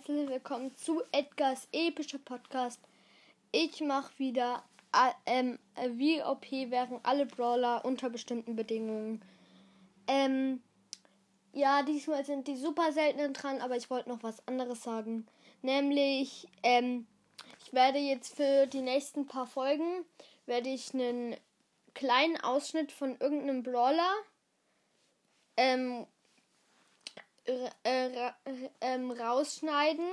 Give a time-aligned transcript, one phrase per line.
[0.00, 2.80] herzlich willkommen zu Edgars epischer Podcast.
[3.52, 4.64] Ich mache wieder
[4.94, 5.58] äh, ähm,
[5.98, 9.22] wie OP wären alle Brawler unter bestimmten Bedingungen.
[10.06, 10.62] Ähm,
[11.52, 15.26] ja, diesmal sind die super seltenen dran, aber ich wollte noch was anderes sagen.
[15.60, 17.06] Nämlich, ähm,
[17.62, 20.06] ich werde jetzt für die nächsten paar Folgen,
[20.46, 21.36] werde ich einen
[21.92, 24.14] kleinen Ausschnitt von irgendeinem Brawler
[25.58, 26.06] ähm,
[27.84, 28.32] äh,
[28.80, 30.08] ähm, rausschneiden.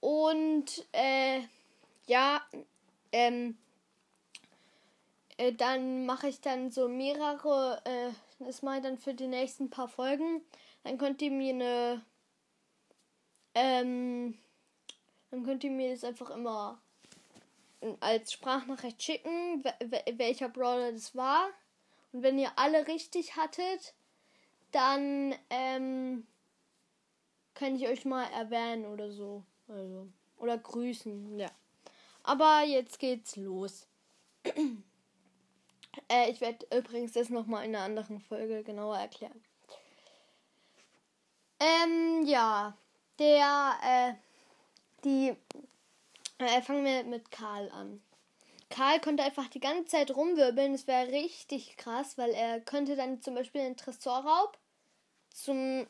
[0.00, 1.40] Und äh,
[2.06, 2.46] ja,
[3.12, 3.56] ähm,
[5.36, 8.10] äh, dann mache ich dann so mehrere, äh,
[8.44, 10.42] das mache ich dann für die nächsten paar Folgen.
[10.82, 12.04] Dann könnt ihr mir eine,
[13.54, 14.38] ähm,
[15.30, 16.80] dann könnt ihr mir das einfach immer
[18.00, 19.64] als Sprachnachricht schicken,
[20.16, 21.48] welcher Brawler das war.
[22.12, 23.94] Und wenn ihr alle richtig hattet,
[24.74, 26.26] dann ähm,
[27.54, 29.44] kann ich euch mal erwähnen oder so.
[29.68, 31.50] Also, oder grüßen, ja.
[32.22, 33.86] Aber jetzt geht's los.
[36.08, 39.42] äh, ich werde übrigens das nochmal in einer anderen Folge genauer erklären.
[41.60, 42.76] Ähm, ja.
[43.20, 44.14] Der, äh,
[45.04, 45.36] die,
[46.38, 48.02] äh, fangen wir mit Karl an.
[48.70, 50.72] Karl konnte einfach die ganze Zeit rumwirbeln.
[50.72, 54.58] Das wäre richtig krass, weil er könnte dann zum Beispiel den Tresorraub
[55.34, 55.86] zum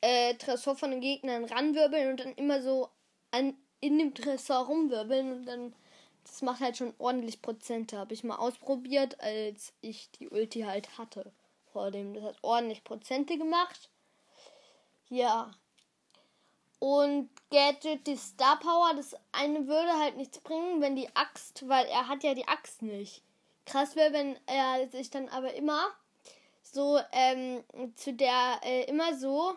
[0.00, 2.88] äh, Tresor von den Gegnern ranwirbeln und dann immer so
[3.30, 5.74] an, in dem Tresor rumwirbeln und dann
[6.24, 7.98] das macht halt schon ordentlich Prozente.
[7.98, 11.32] Habe ich mal ausprobiert, als ich die Ulti halt hatte
[11.72, 12.14] vor dem.
[12.14, 13.88] Das hat ordentlich Prozente gemacht.
[15.08, 15.50] Ja.
[16.78, 21.86] Und Gadget, die Star Power, das eine würde halt nichts bringen, wenn die Axt, weil
[21.86, 23.22] er hat ja die Axt nicht.
[23.66, 25.90] Krass wäre, wenn er sich dann aber immer
[26.72, 27.64] so ähm,
[27.96, 29.54] zu der äh, immer so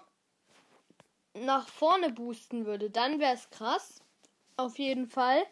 [1.34, 2.90] nach vorne boosten würde.
[2.90, 4.02] Dann wäre es krass.
[4.56, 5.44] Auf jeden Fall.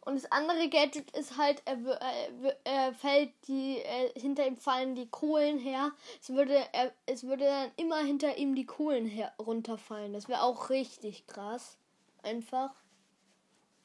[0.00, 4.94] Und das andere Gadget ist halt, er, er, er fällt die, äh, hinter ihm fallen
[4.94, 5.92] die Kohlen her.
[6.20, 10.12] Es würde, er, es würde dann immer hinter ihm die Kohlen her, runterfallen.
[10.12, 11.76] Das wäre auch richtig krass.
[12.22, 12.70] Einfach.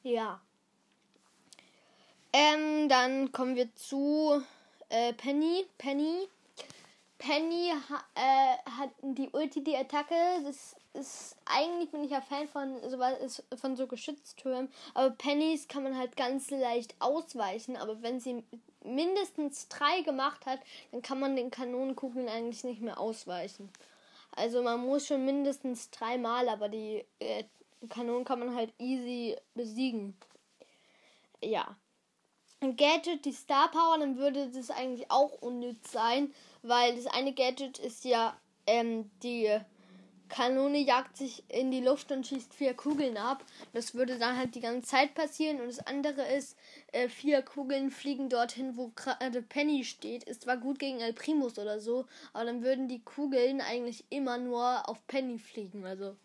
[0.02, 0.40] Ja.
[2.32, 4.42] Ähm, dann kommen wir zu
[4.88, 5.66] äh, Penny.
[5.78, 6.28] Penny.
[7.22, 7.70] Penny
[8.16, 10.14] äh, hat die Ulti, die Attacke.
[10.44, 15.84] Das ist eigentlich bin ich ja Fan von sowas von so Geschütztürmen, aber Pennys kann
[15.84, 18.42] man halt ganz leicht ausweichen, aber wenn sie
[18.84, 20.58] mindestens drei gemacht hat,
[20.90, 23.70] dann kann man den Kanonenkugeln eigentlich nicht mehr ausweichen.
[24.32, 27.44] Also man muss schon mindestens dreimal, aber die äh,
[27.88, 30.16] Kanonen kann man halt easy besiegen.
[31.42, 31.76] Ja.
[32.70, 37.78] Gadget, die Star Power, dann würde das eigentlich auch unnütz sein, weil das eine Gadget
[37.78, 38.36] ist ja
[38.66, 39.60] ähm, die
[40.32, 43.44] Kanone jagt sich in die Luft und schießt vier Kugeln ab.
[43.74, 45.60] Das würde dann halt die ganze Zeit passieren.
[45.60, 46.56] Und das andere ist,
[46.92, 50.24] äh, vier Kugeln fliegen dorthin, wo gerade Penny steht.
[50.24, 54.38] Ist zwar gut gegen El Primus oder so, aber dann würden die Kugeln eigentlich immer
[54.38, 55.84] nur auf Penny fliegen.
[55.84, 56.16] Also,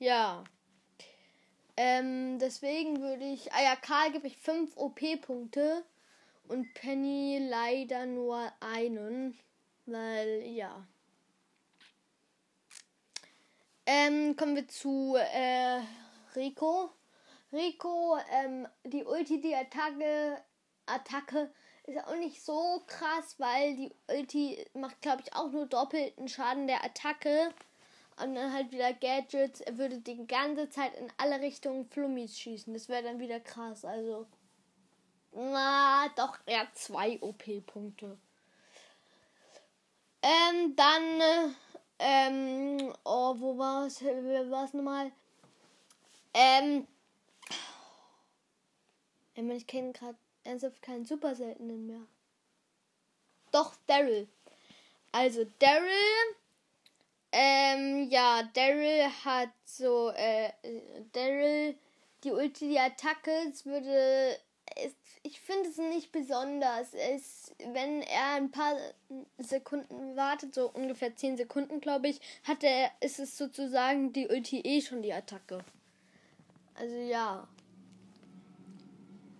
[0.00, 0.42] ja.
[1.82, 3.54] Ähm, deswegen würde ich.
[3.54, 5.82] Ah ja, Karl gebe ich 5 OP-Punkte
[6.46, 9.38] und Penny leider nur einen.
[9.86, 10.86] Weil, ja.
[13.86, 15.80] Ähm, kommen wir zu äh,
[16.36, 16.90] Rico.
[17.50, 20.36] Rico, ähm, die Ulti, die Attacke,
[20.84, 21.50] Attacke
[21.84, 26.66] ist auch nicht so krass, weil die Ulti macht, glaube ich, auch nur doppelten Schaden
[26.66, 27.54] der Attacke.
[28.16, 29.60] Und dann halt wieder Gadgets.
[29.60, 32.72] Er würde die ganze Zeit in alle Richtungen Flummis schießen.
[32.74, 33.84] Das wäre dann wieder krass.
[33.84, 34.26] Also,
[35.32, 38.18] na, doch eher zwei OP-Punkte.
[40.22, 41.20] Ähm, dann.
[41.20, 41.48] Äh,
[42.02, 44.02] ähm, oh, wo war es?
[44.02, 45.12] War es nochmal?
[46.32, 46.86] Ähm,
[49.34, 52.00] ich kenne gerade ernsthaft keinen super seltenen mehr.
[53.52, 54.28] Doch, Daryl.
[55.12, 56.36] Also, Daryl,
[57.32, 60.50] ähm, ja, Daryl hat so, äh,
[61.12, 61.76] Daryl,
[62.24, 64.36] die Ulti, die Attacke, es würde
[64.84, 66.94] ist, ich finde es nicht besonders.
[66.94, 68.76] Es, wenn er ein paar
[69.38, 74.60] Sekunden wartet, so ungefähr 10 Sekunden, glaube ich, hat er, ist es sozusagen die Ulti
[74.60, 75.64] eh schon die Attacke.
[76.74, 77.46] Also ja.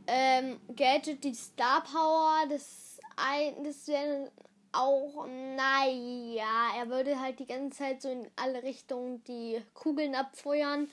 [0.07, 4.31] Ähm, Gadget, die Star Power, das, ein, das wäre
[4.73, 10.91] auch, naja, er würde halt die ganze Zeit so in alle Richtungen die Kugeln abfeuern.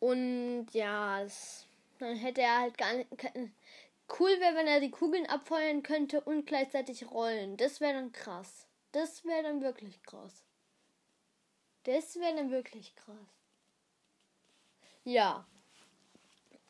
[0.00, 1.66] Und ja, das,
[1.98, 3.08] dann hätte er halt gar nicht,
[4.08, 7.56] Cool wäre, wenn er die Kugeln abfeuern könnte und gleichzeitig rollen.
[7.56, 8.66] Das wäre dann krass.
[8.92, 10.44] Das wäre dann wirklich krass.
[11.84, 13.16] Das wäre dann wirklich krass.
[15.04, 15.44] Ja.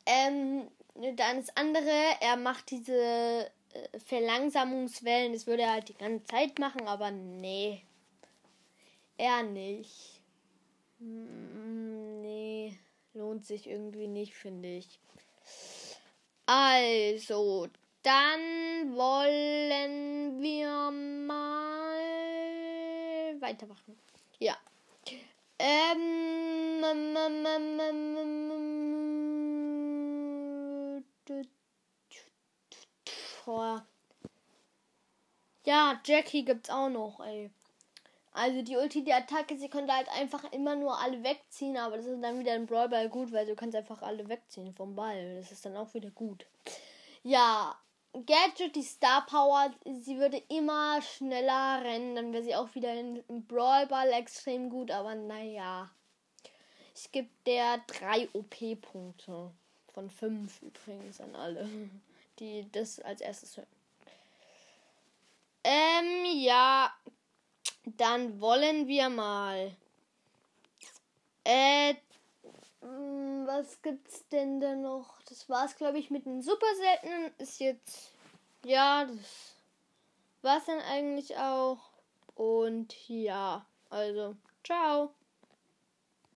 [0.06, 3.50] Ähm, dann das andere, er macht diese
[4.06, 7.82] Verlangsamungswellen, das würde er halt die ganze Zeit machen, aber nee.
[9.18, 10.20] Er nicht.
[10.98, 12.78] Mm, nee,
[13.14, 15.00] lohnt sich irgendwie nicht, finde ich.
[16.46, 17.68] Also,
[18.02, 20.90] dann wollen wir
[21.26, 21.96] mal
[23.40, 23.98] weitermachen.
[24.38, 24.56] Ja.
[25.58, 26.26] Ähm,
[33.46, 33.82] ähm,
[35.64, 37.50] ja, Jackie gibt's auch noch, ey.
[38.32, 42.04] Also die Ulti, die Attacke, sie könnte halt einfach immer nur alle wegziehen, aber das
[42.04, 45.36] ist dann wieder ein Brawlball gut, weil du kannst einfach alle wegziehen vom Ball.
[45.36, 46.44] Das ist dann auch wieder gut.
[47.22, 47.74] Ja,
[48.12, 53.46] Gadget, die Star Power, sie würde immer schneller rennen, dann wäre sie auch wieder im
[53.46, 55.90] Brawlball extrem gut, aber naja.
[56.94, 59.50] Ich gebe der drei OP-Punkte.
[59.92, 61.68] Von fünf übrigens an alle,
[62.38, 63.66] die das als erstes hören.
[65.64, 66.92] Ähm, ja,
[67.84, 69.74] dann wollen wir mal.
[71.44, 71.94] Äh,
[72.82, 75.20] mm, was gibt's denn da noch?
[75.28, 77.32] Das war's, glaube ich, mit den super seltenen.
[77.38, 78.12] Ist jetzt.
[78.64, 79.54] Ja, das
[80.42, 81.78] war's dann eigentlich auch.
[82.34, 85.10] Und ja, also, ciao.